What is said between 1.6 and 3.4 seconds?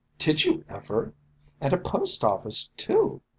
a post office, too